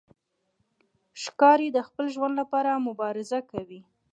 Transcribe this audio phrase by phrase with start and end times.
[1.23, 3.81] ښکاري د خپل ژوند لپاره مبارزه کوي.